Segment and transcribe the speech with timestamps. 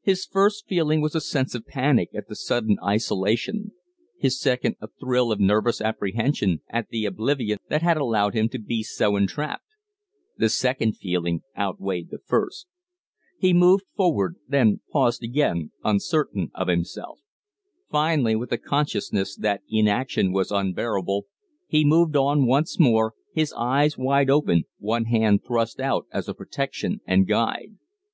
[0.00, 3.72] His first feeling was a sense of panic at the sudden isolation,
[4.16, 8.58] his second a thrill of nervous apprehension at the oblivion that had allowed him to
[8.58, 9.66] be so entrapped.
[10.38, 12.66] The second feeling outweighed the first.
[13.38, 17.18] He moved forward, then paused again, uncertain of himself.
[17.90, 21.26] Finally, with the consciousness that inaction was unbearable,
[21.66, 26.32] he moved on once more, his eyes wide open, one hand thrust out as a
[26.32, 27.76] protection and guide.